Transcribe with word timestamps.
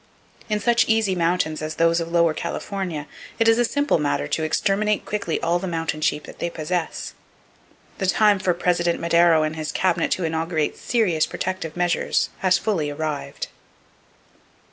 In 0.49 0.59
such 0.59 0.87
easy 0.87 1.13
mountains 1.13 1.61
as 1.61 1.75
those 1.75 1.99
of 1.99 2.11
Lower 2.11 2.33
California, 2.33 3.05
it 3.37 3.47
is 3.47 3.59
a 3.59 3.63
simple 3.63 3.99
matter 3.99 4.27
to 4.29 4.41
exterminate 4.41 5.05
quickly 5.05 5.39
all 5.41 5.59
the 5.59 5.67
mountain 5.67 6.01
sheep 6.01 6.23
that 6.23 6.39
they 6.39 6.49
possess. 6.49 7.13
The 7.99 8.07
time 8.07 8.39
for 8.39 8.55
President 8.55 8.99
Madero 8.99 9.43
and 9.43 9.55
his 9.55 9.71
cabinet 9.71 10.09
to 10.13 10.23
inaugurate 10.23 10.75
serious 10.75 11.27
protective 11.27 11.77
measures 11.77 12.31
has 12.39 12.57
fully 12.57 12.89
arrived. 12.89 13.49